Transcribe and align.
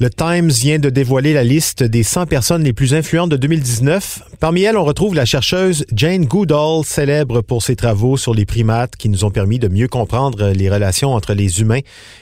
Le 0.00 0.10
Times 0.10 0.48
vient 0.48 0.78
de 0.78 0.90
dévoiler 0.90 1.34
la 1.34 1.44
liste 1.44 1.82
des 1.82 2.02
100 2.02 2.26
personnes 2.26 2.64
les 2.64 2.72
plus 2.72 2.94
influentes 2.94 3.30
de 3.30 3.36
2019. 3.36 4.22
Parmi 4.40 4.62
elles, 4.62 4.76
on 4.76 4.84
retrouve 4.84 5.14
la 5.14 5.24
chercheuse 5.24 5.84
Jane 5.94 6.24
Goodall, 6.24 6.84
célèbre 6.84 7.42
pour 7.42 7.62
ses 7.62 7.76
travaux 7.76 8.16
sur 8.16 8.34
les 8.34 8.46
primates 8.46 8.96
qui 8.96 9.08
nous 9.08 9.24
ont 9.24 9.30
permis 9.30 9.58
de 9.58 9.68
mieux 9.68 9.88
comprendre 9.88 10.48
les 10.48 10.70
relations 10.70 11.12
entre 11.12 11.34
les 11.34 11.60
humains 11.60 11.80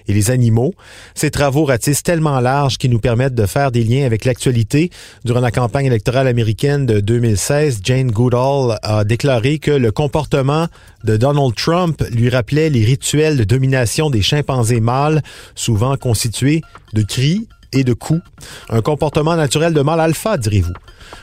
et 0.08 0.12
les 0.12 0.30
animaux. 0.30 0.74
Ces 1.14 1.30
travaux 1.30 1.64
ratissent 1.64 2.02
tellement 2.02 2.40
large 2.40 2.76
qu'ils 2.76 2.90
nous 2.90 2.98
permettent 2.98 3.34
de 3.34 3.46
faire 3.46 3.70
des 3.70 3.84
liens 3.84 4.04
avec 4.04 4.24
l'actualité. 4.24 4.90
Durant 5.24 5.40
la 5.40 5.52
campagne 5.52 5.86
électorale 5.86 6.26
américaine 6.26 6.86
de 6.86 7.00
2016, 7.00 7.80
Jane 7.84 8.10
Goodall 8.10 8.78
a 8.82 9.04
déclaré 9.04 9.58
que 9.58 9.70
le 9.70 9.92
comportement 9.92 10.66
de 11.04 11.16
Donald 11.16 11.54
Trump 11.54 12.02
lui 12.10 12.28
rappelait 12.28 12.68
les 12.68 12.84
rituels 12.84 13.36
de 13.36 13.44
domination 13.44 14.10
des 14.10 14.22
chimpanzés 14.22 14.80
mâles, 14.80 15.22
souvent 15.54 15.96
constitués 15.96 16.62
de 16.92 17.02
cris 17.02 17.46
et 17.72 17.84
de 17.84 17.92
coups. 17.92 18.22
Un 18.68 18.82
comportement 18.82 19.36
naturel 19.36 19.72
de 19.72 19.80
mâle 19.80 20.00
alpha, 20.00 20.36
direz-vous? 20.36 20.74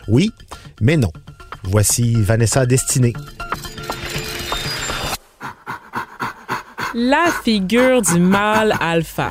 Oui, 0.07 0.31
mais 0.81 0.97
non. 0.97 1.11
Voici 1.63 2.15
Vanessa 2.15 2.65
Destinée. 2.65 3.13
La 6.93 7.25
figure 7.43 8.01
du 8.01 8.19
mâle 8.19 8.73
alpha. 8.79 9.29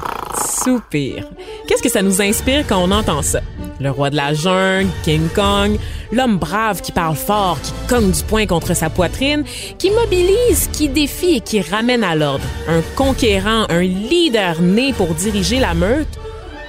Soupir. 0.62 1.28
Qu'est-ce 1.66 1.82
que 1.82 1.88
ça 1.88 2.02
nous 2.02 2.20
inspire 2.20 2.64
quand 2.66 2.78
on 2.78 2.90
entend 2.90 3.22
ça? 3.22 3.40
Le 3.80 3.90
roi 3.90 4.10
de 4.10 4.16
la 4.16 4.34
jungle, 4.34 4.88
King 5.02 5.28
Kong, 5.34 5.78
l'homme 6.12 6.38
brave 6.38 6.80
qui 6.80 6.92
parle 6.92 7.16
fort, 7.16 7.58
qui 7.60 7.72
cogne 7.88 8.10
du 8.10 8.22
poing 8.22 8.46
contre 8.46 8.74
sa 8.74 8.88
poitrine, 8.88 9.44
qui 9.78 9.90
mobilise, 9.90 10.68
qui 10.72 10.88
défie 10.88 11.36
et 11.36 11.40
qui 11.40 11.60
ramène 11.60 12.04
à 12.04 12.14
l'ordre. 12.14 12.44
Un 12.68 12.82
conquérant, 12.94 13.66
un 13.68 13.82
leader 13.82 14.60
né 14.60 14.92
pour 14.92 15.14
diriger 15.14 15.58
la 15.58 15.74
meute 15.74 16.18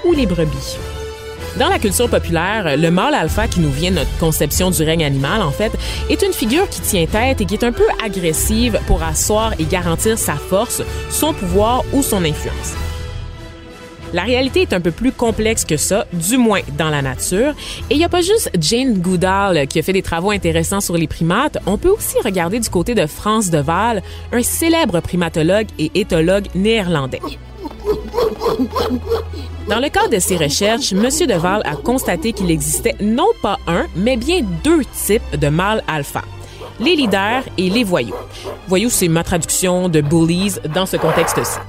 ou 0.08 0.13
les 0.13 0.25
brebis. 0.25 0.77
Dans 1.59 1.69
la 1.69 1.80
culture 1.80 2.08
populaire, 2.08 2.77
le 2.77 2.91
mâle 2.91 3.16
alpha 3.16 3.47
qui 3.47 3.61
nous 3.61 3.72
vient 3.72 3.89
de 3.89 3.95
notre 3.95 4.17
conception 4.19 4.69
du 4.69 4.83
règne 4.83 5.03
animal, 5.03 5.41
en 5.41 5.52
fait, 5.52 5.72
est 6.09 6.22
une 6.22 6.33
figure 6.33 6.69
qui 6.69 6.81
tient 6.81 7.08
tête 7.08 7.41
et 7.41 7.45
qui 7.45 7.55
est 7.55 7.64
un 7.64 7.72
peu 7.72 7.88
agressive 8.03 8.80
pour 8.86 9.02
asseoir 9.02 9.53
et 9.58 9.66
garantir 9.66 10.19
sa 10.19 10.36
force, 10.36 10.83
son 11.09 11.33
pouvoir 11.33 11.83
ou 11.94 12.03
son 12.03 12.23
influence. 12.23 12.75
La 14.14 14.22
réalité 14.22 14.61
est 14.61 14.73
un 14.73 14.80
peu 14.80 14.91
plus 14.91 15.11
complexe 15.11 15.66
que 15.66 15.77
ça, 15.77 16.05
du 16.14 16.38
moins 16.38 16.61
dans 16.77 16.89
la 16.89 17.02
nature. 17.02 17.53
Et 17.89 17.95
il 17.95 17.97
n'y 17.97 18.05
a 18.05 18.09
pas 18.09 18.21
juste 18.21 18.52
Jane 18.59 18.99
Goodall 18.99 19.67
qui 19.67 19.80
a 19.80 19.81
fait 19.81 19.94
des 19.94 20.02
travaux 20.02 20.31
intéressants 20.31 20.80
sur 20.80 20.95
les 20.95 21.08
primates. 21.08 21.58
On 21.66 21.77
peut 21.77 21.89
aussi 21.89 22.16
regarder 22.23 22.59
du 22.59 22.70
côté 22.70 22.95
de 22.95 23.05
France 23.05 23.49
de 23.49 23.59
Waal, 23.59 24.02
un 24.32 24.43
célèbre 24.43 25.02
primatologue 25.02 25.67
et 25.77 25.92
éthologue 25.95 26.45
néerlandais. 26.55 27.20
Dans 29.67 29.80
le 29.80 29.89
cadre 29.89 30.10
de 30.10 30.20
ses 30.20 30.38
recherches, 30.38 30.94
M. 30.94 31.04
Deval 31.04 31.61
a 31.66 31.76
constaté 31.76 32.33
qu'il 32.33 32.50
existait 32.52 32.95
non 33.02 33.28
pas 33.42 33.58
un, 33.67 33.86
mais 33.95 34.17
bien 34.17 34.42
deux 34.64 34.83
types 34.86 35.38
de 35.38 35.50
mâles 35.50 35.83
alpha 35.88 36.23
les 36.80 36.95
leaders 36.95 37.44
et 37.58 37.70
les 37.70 37.83
voyous. 37.83 38.16
Voyous, 38.67 38.89
c'est 38.89 39.08
ma 39.08 39.23
traduction 39.23 39.89
de 39.89 40.02
bullies 40.02 40.56
dans 40.73 40.86
ce 40.86 40.98
contexte-ci. 40.98 41.60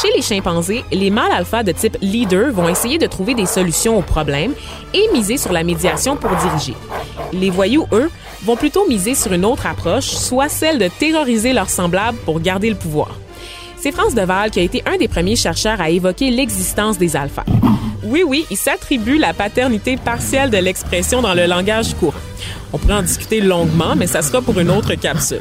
Chez 0.00 0.12
les 0.14 0.22
chimpanzés, 0.22 0.84
les 0.92 1.10
mâles 1.10 1.32
alpha 1.32 1.62
de 1.62 1.72
type 1.72 1.96
leader 2.00 2.52
vont 2.52 2.68
essayer 2.68 2.98
de 2.98 3.06
trouver 3.06 3.34
des 3.34 3.46
solutions 3.46 3.98
aux 3.98 4.02
problèmes 4.02 4.52
et 4.94 5.08
miser 5.12 5.36
sur 5.36 5.52
la 5.52 5.64
médiation 5.64 6.16
pour 6.16 6.30
diriger. 6.36 6.74
Les 7.32 7.50
voyous, 7.50 7.86
eux, 7.92 8.10
vont 8.44 8.56
plutôt 8.56 8.86
miser 8.88 9.14
sur 9.14 9.32
une 9.32 9.44
autre 9.44 9.66
approche, 9.66 10.06
soit 10.06 10.48
celle 10.48 10.78
de 10.78 10.88
terroriser 10.88 11.52
leurs 11.52 11.70
semblables 11.70 12.18
pour 12.18 12.40
garder 12.40 12.68
le 12.68 12.76
pouvoir. 12.76 13.10
C'est 13.86 13.92
France 13.92 14.16
Deval 14.16 14.50
qui 14.50 14.58
a 14.58 14.64
été 14.64 14.82
un 14.84 14.96
des 14.96 15.06
premiers 15.06 15.36
chercheurs 15.36 15.80
à 15.80 15.90
évoquer 15.90 16.32
l'existence 16.32 16.98
des 16.98 17.14
alphas. 17.14 17.44
Oui, 18.02 18.24
oui, 18.26 18.44
il 18.50 18.56
s'attribue 18.56 19.16
la 19.16 19.32
paternité 19.32 19.96
partielle 19.96 20.50
de 20.50 20.56
l'expression 20.56 21.22
dans 21.22 21.34
le 21.34 21.46
langage 21.46 21.94
courant. 21.94 22.18
On 22.72 22.78
pourrait 22.78 22.94
en 22.94 23.02
discuter 23.02 23.40
longuement, 23.40 23.94
mais 23.94 24.08
ça 24.08 24.22
sera 24.22 24.42
pour 24.42 24.58
une 24.58 24.72
autre 24.72 24.96
capsule. 24.96 25.40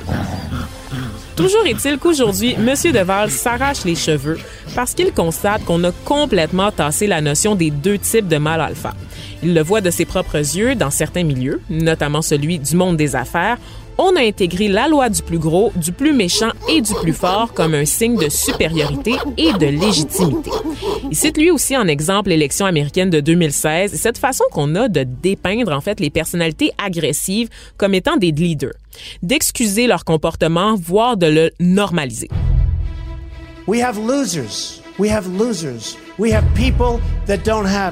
Toujours 1.36 1.66
est-il 1.66 1.98
qu'aujourd'hui, 1.98 2.54
M. 2.54 2.76
Deval 2.94 3.32
s'arrache 3.32 3.84
les 3.84 3.96
cheveux 3.96 4.38
parce 4.76 4.94
qu'il 4.94 5.12
constate 5.12 5.66
qu'on 5.66 5.84
a 5.84 5.92
complètement 6.06 6.72
tassé 6.72 7.08
la 7.08 7.22
notion 7.22 7.56
des 7.56 7.72
deux 7.72 7.98
types 7.98 8.28
de 8.28 8.38
mâles 8.38 8.62
alpha. 8.62 8.94
Il 9.42 9.56
le 9.56 9.64
voit 9.64 9.82
de 9.82 9.90
ses 9.90 10.06
propres 10.06 10.38
yeux 10.38 10.76
dans 10.76 10.92
certains 10.92 11.24
milieux, 11.24 11.62
notamment 11.72 12.22
celui 12.22 12.60
du 12.60 12.76
monde 12.76 12.96
des 12.96 13.16
affaires, 13.16 13.58
on 13.98 14.16
a 14.16 14.22
intégré 14.22 14.68
la 14.68 14.88
loi 14.88 15.10
du 15.10 15.22
plus 15.22 15.40
gros, 15.40 15.72
du 15.76 15.92
plus 15.92 16.14
méchant 16.14 16.52
et 16.70 16.82
du 16.82 16.94
plus 16.96 17.14
fort 17.14 17.54
comme 17.54 17.74
un 17.74 17.86
signe 17.86 18.18
de 18.18 18.30
supériorité 18.30 19.14
et 19.38 19.54
de 19.54 19.66
légitimité. 19.66 20.52
Il 21.10 21.16
cite 21.16 21.38
lui 21.38 21.52
aussi 21.52 21.76
en 21.78 21.88
exemple 21.88 22.30
l'élection 22.30 22.66
américaine 22.66 23.10
de 23.10 23.20
2016 23.20 23.94
et 23.94 23.98
cette 23.98 24.18
façon 24.18 24.44
qu'on 24.52 24.76
a 24.76 24.88
de 24.88 25.04
dépeindre 25.04 25.72
en 25.72 25.82
fait 25.82 26.00
les 26.00 26.10
personnalités 26.10 26.72
agressives 26.78 27.50
comme 27.78 27.94
étant 27.94 28.18
des 28.18 28.32
leaders, 28.32 28.74
d'excuser 29.24 29.88
leur 29.88 30.06
comportement, 30.06 30.76
voire 30.76 31.18
de 31.18 31.28
le 31.28 31.52
normaliser. 31.60 32.30
We 33.68 33.82
have 33.82 33.98
losers. 33.98 34.85
We 34.98 35.12
have 35.12 35.28
losers. 35.28 35.98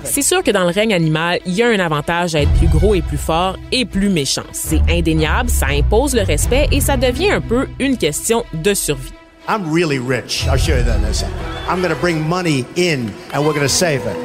C'est 0.06 0.22
sûr 0.22 0.44
que 0.44 0.52
dans 0.52 0.64
le 0.64 0.70
règne 0.70 0.94
animal, 0.94 1.40
il 1.46 1.54
y 1.54 1.62
a 1.62 1.68
un 1.68 1.80
avantage 1.80 2.36
à 2.36 2.42
être 2.42 2.54
plus 2.54 2.68
gros 2.68 2.96
et 2.96 3.02
plus 3.02 3.18
fort 3.18 3.58
et 3.74 3.84
plus 3.84 4.08
méchant. 4.08 4.46
C'est 4.54 4.82
indéniable, 4.90 5.50
ça 5.50 5.68
impose 5.68 6.16
le 6.16 6.22
respect 6.22 6.68
et 6.72 6.80
ça 6.80 6.96
devient 6.96 7.32
un 7.32 7.42
peu 7.42 7.68
une 7.80 7.98
question 7.98 8.46
de 8.54 8.74
survie. 8.74 9.12
I'm 9.50 9.70
really 9.70 10.00
rich. 10.00 10.46
I'll 10.48 10.58
show 10.58 10.78
you 10.78 10.84
that 10.84 11.00
in 11.00 11.04
a 11.04 11.14
second. 11.14 11.34
I'm 11.68 11.82
going 11.82 11.94
to 11.94 12.00
bring 12.00 12.22
money 12.22 12.66
in 12.78 13.10
and 13.34 13.44
we're 13.44 13.54
going 13.54 13.68
to 13.68 13.68
save 13.68 14.02
it. 14.06 14.16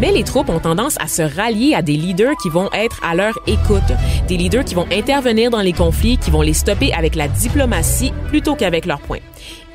Mais 0.00 0.10
les 0.10 0.24
troupes 0.24 0.48
ont 0.48 0.58
tendance 0.58 0.96
à 0.98 1.06
se 1.06 1.22
rallier 1.22 1.74
à 1.74 1.82
des 1.82 1.96
leaders 1.96 2.34
qui 2.42 2.48
vont 2.48 2.68
être 2.72 3.00
à 3.04 3.14
leur 3.14 3.38
écoute, 3.46 3.92
des 4.26 4.36
leaders 4.36 4.64
qui 4.64 4.74
vont 4.74 4.86
intervenir 4.90 5.50
dans 5.50 5.60
les 5.60 5.74
conflits, 5.74 6.18
qui 6.18 6.32
vont 6.32 6.42
les 6.42 6.54
stopper 6.54 6.92
avec 6.92 7.14
la 7.14 7.28
diplomatie 7.28 8.12
plutôt 8.28 8.56
qu'avec 8.56 8.86
leurs 8.86 9.00
poings. 9.00 9.20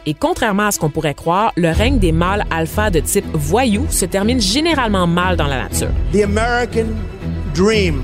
Et 0.05 0.13
contrairement 0.13 0.67
à 0.67 0.71
ce 0.71 0.79
qu'on 0.79 0.89
pourrait 0.89 1.15
croire, 1.15 1.51
le 1.55 1.69
règne 1.71 1.97
des 1.99 2.11
mâles 2.11 2.45
alpha 2.51 2.89
de 2.89 2.99
type 2.99 3.25
voyou 3.33 3.87
se 3.89 4.05
termine 4.05 4.39
généralement 4.39 5.07
mal 5.07 5.35
dans 5.35 5.47
la 5.47 5.63
nature. 5.63 5.89
The 6.13 6.23
American 6.23 6.95
dream 7.53 8.03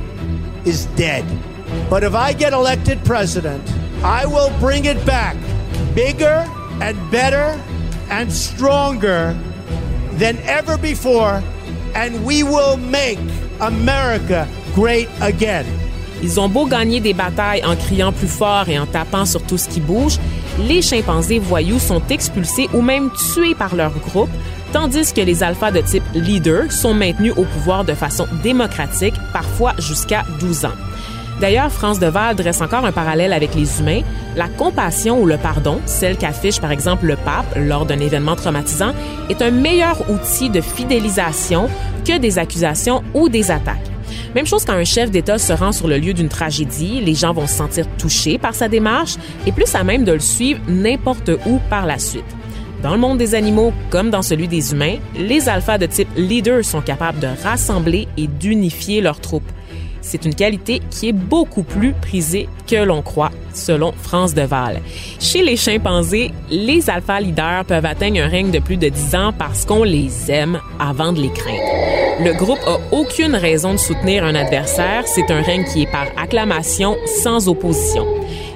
is 0.66 0.88
dead. 0.97 1.23
But 1.90 2.03
if 2.03 2.13
I 2.13 2.34
get 2.34 2.53
elected 2.53 3.03
president, 3.03 3.61
I 4.03 4.25
will 4.25 4.51
bring 4.59 4.85
it 4.85 5.03
back 5.06 5.35
bigger 5.94 6.45
and 6.81 6.95
better 7.11 7.56
and 8.09 8.31
stronger 8.31 9.35
than 10.17 10.38
ever 10.47 10.78
before 10.78 11.41
and 11.96 12.26
we 12.26 12.43
will 12.43 12.78
make 12.78 13.20
America 13.59 14.47
great 14.73 15.08
again. 15.22 15.66
Ils 16.23 16.40
ont 16.40 16.50
beau 16.50 16.66
gagner 16.66 17.00
des 17.00 17.14
batailles 17.14 17.64
en 17.66 17.76
criant 17.76 18.12
plus 18.12 18.28
fort 18.28 18.70
et 18.70 18.78
en 18.78 18.85
tapant 18.85 19.26
sur 19.26 19.41
tout 19.41 19.58
ce 19.58 19.68
qui 19.68 19.79
bouge, 19.79 20.20
les 20.59 20.82
chimpanzés 20.82 21.40
voyous 21.40 21.79
sont 21.79 22.02
expulsés 22.09 22.70
ou 22.73 22.82
même 22.82 23.09
tués 23.12 23.56
par 23.56 23.76
leur 23.76 23.91
groupe, 23.91 24.29
tandis 24.72 25.14
que 25.14 25.22
les 25.22 25.44
alphas 25.44 25.72
de 25.72 25.82
type 25.82 26.03
leader 26.14 26.72
sont 26.72 26.94
maintenus 26.94 27.34
au 27.38 27.44
pouvoir 27.44 27.85
de 27.85 27.94
façon 27.94 28.28
démocratique, 28.44 29.16
parfois 29.34 29.73
jusqu'à 29.79 30.23
12 30.40 30.66
ans. 30.66 30.78
D'ailleurs, 31.40 31.72
France 31.72 32.00
Deval 32.00 32.35
dresse 32.35 32.62
encore 32.62 32.85
un 32.85 32.91
parallèle 32.91 33.34
avec 33.34 33.56
les 33.56 33.79
humains. 33.79 34.02
La 34.35 34.47
compassion 34.47 35.20
ou 35.20 35.26
le 35.26 35.38
pardon, 35.38 35.82
celle 35.88 36.16
qu'affiche 36.16 36.62
par 36.62 36.72
exemple 36.72 37.08
le 37.08 37.16
pape 37.16 37.56
lors 37.56 37.88
d'un 37.88 38.00
événement 38.00 38.35
traumatisant, 38.35 38.94
est 39.29 39.41
un 39.41 39.50
meilleur 39.50 40.08
outil 40.09 40.52
de 40.52 40.62
fidélisation 40.62 41.67
que 42.06 42.20
des 42.20 42.38
accusations 42.38 43.03
ou 43.16 43.28
des 43.28 43.50
attaques. 43.50 43.91
Même 44.35 44.45
chose 44.45 44.63
quand 44.63 44.73
un 44.73 44.85
chef 44.85 45.11
d'État 45.11 45.37
se 45.37 45.51
rend 45.51 45.73
sur 45.73 45.89
le 45.89 45.97
lieu 45.97 46.13
d'une 46.13 46.29
tragédie, 46.29 47.01
les 47.01 47.16
gens 47.16 47.33
vont 47.33 47.47
se 47.47 47.55
sentir 47.55 47.85
touchés 47.97 48.37
par 48.37 48.55
sa 48.55 48.69
démarche 48.69 49.16
et 49.45 49.51
plus 49.51 49.75
à 49.75 49.83
même 49.83 50.05
de 50.05 50.13
le 50.13 50.19
suivre 50.19 50.61
n'importe 50.69 51.29
où 51.45 51.59
par 51.69 51.85
la 51.85 51.99
suite. 51.99 52.23
Dans 52.81 52.93
le 52.93 52.97
monde 52.97 53.17
des 53.17 53.35
animaux 53.35 53.73
comme 53.89 54.09
dans 54.09 54.22
celui 54.22 54.47
des 54.47 54.72
humains, 54.72 54.95
les 55.16 55.49
alphas 55.49 55.78
de 55.78 55.85
type 55.85 56.07
leader 56.16 56.63
sont 56.63 56.81
capables 56.81 57.19
de 57.19 57.28
rassembler 57.43 58.07
et 58.17 58.28
d'unifier 58.28 59.01
leurs 59.01 59.19
troupes. 59.19 59.51
C'est 60.11 60.25
une 60.25 60.35
qualité 60.35 60.81
qui 60.90 61.08
est 61.08 61.13
beaucoup 61.13 61.63
plus 61.63 61.93
prisée 61.93 62.49
que 62.67 62.75
l'on 62.75 63.02
croit, 63.02 63.31
selon 63.53 63.93
France 63.93 64.34
Deval. 64.34 64.81
Chez 65.22 65.41
les 65.41 65.55
chimpanzés, 65.55 66.31
les 66.49 66.90
alpha 66.90 67.22
leaders 67.22 67.63
peuvent 67.63 67.85
atteindre 67.85 68.19
un 68.19 68.28
règne 68.28 68.52
de 68.52 68.59
plus 68.59 68.75
de 68.75 68.90
10 68.90 69.16
ans 69.16 69.31
parce 69.31 69.63
qu'on 69.63 69.85
les 69.85 70.29
aime 70.29 70.59
avant 70.81 71.13
de 71.13 71.22
les 71.22 71.31
craindre. 71.31 72.25
Le 72.25 72.34
groupe 72.34 72.59
a 72.67 72.78
aucune 72.91 73.35
raison 73.35 73.72
de 73.72 73.78
soutenir 73.78 74.25
un 74.25 74.35
adversaire, 74.35 75.03
c'est 75.05 75.31
un 75.31 75.41
règne 75.41 75.63
qui 75.63 75.84
est 75.84 75.91
par 75.91 76.08
acclamation 76.22 76.97
sans 77.23 77.47
opposition. 77.47 78.05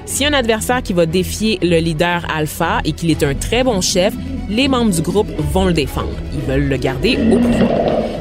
Si 0.04 0.26
un 0.26 0.34
adversaire 0.34 0.82
qui 0.82 0.92
va 0.92 1.06
défier 1.06 1.58
le 1.62 1.78
leader 1.78 2.26
alpha 2.36 2.80
et 2.84 2.92
qu'il 2.92 3.10
est 3.10 3.22
un 3.22 3.34
très 3.34 3.64
bon 3.64 3.80
chef, 3.80 4.12
les 4.48 4.68
membres 4.68 4.92
du 4.92 5.02
groupe 5.02 5.28
vont 5.52 5.66
le 5.66 5.72
défendre. 5.72 6.12
Ils 6.32 6.40
veulent 6.40 6.68
le 6.68 6.76
garder 6.76 7.18
au 7.32 7.38
pouvoir. 7.38 7.70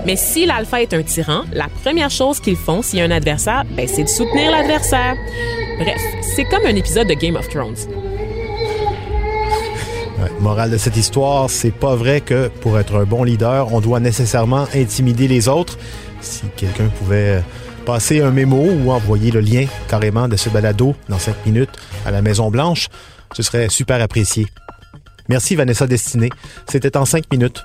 Mais 0.05 0.15
si 0.15 0.45
l'alpha 0.45 0.81
est 0.81 0.93
un 0.93 1.03
tyran, 1.03 1.41
la 1.51 1.67
première 1.83 2.09
chose 2.09 2.39
qu'ils 2.39 2.55
font 2.55 2.81
s'il 2.81 2.99
y 2.99 3.01
a 3.01 3.05
un 3.05 3.11
adversaire, 3.11 3.63
ben, 3.75 3.87
c'est 3.87 4.03
de 4.03 4.09
soutenir 4.09 4.51
l'adversaire. 4.51 5.15
Bref, 5.79 6.01
c'est 6.35 6.45
comme 6.45 6.65
un 6.65 6.75
épisode 6.75 7.07
de 7.07 7.13
Game 7.13 7.35
of 7.35 7.49
Thrones. 7.49 7.75
Ouais, 10.19 10.31
morale 10.39 10.71
de 10.71 10.77
cette 10.77 10.95
histoire, 10.95 11.49
c'est 11.49 11.71
pas 11.71 11.95
vrai 11.95 12.21
que 12.21 12.47
pour 12.61 12.79
être 12.79 12.95
un 12.95 13.03
bon 13.03 13.23
leader, 13.23 13.73
on 13.73 13.81
doit 13.81 13.99
nécessairement 13.99 14.67
intimider 14.75 15.27
les 15.27 15.47
autres. 15.47 15.77
Si 16.21 16.43
quelqu'un 16.55 16.87
pouvait 16.99 17.43
passer 17.85 18.21
un 18.21 18.31
mémo 18.31 18.63
ou 18.63 18.91
envoyer 18.91 19.31
le 19.31 19.41
lien 19.41 19.65
carrément 19.87 20.27
de 20.27 20.35
ce 20.35 20.49
balado 20.49 20.95
dans 21.09 21.19
5 21.19 21.45
minutes 21.45 21.69
à 22.05 22.11
la 22.11 22.21
Maison 22.21 22.49
Blanche, 22.49 22.89
ce 23.35 23.43
serait 23.43 23.69
super 23.69 24.01
apprécié. 24.01 24.47
Merci 25.29 25.55
Vanessa 25.55 25.87
Destinée. 25.87 26.29
C'était 26.69 26.97
en 26.97 27.05
5 27.05 27.31
minutes. 27.31 27.63